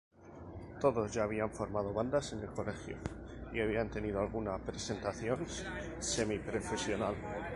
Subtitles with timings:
[0.79, 2.97] Todos ya habían formado bandas en el colegio,
[3.53, 5.45] y habían tenido alguna presentación
[5.99, 7.13] semiprofesional.